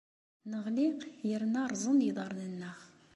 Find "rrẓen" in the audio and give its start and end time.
1.71-1.99